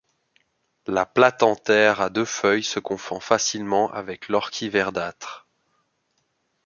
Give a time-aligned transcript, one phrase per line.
[0.87, 5.45] La Platanthère à deux feuilles se confond facilement avec l'orchis verdâtre.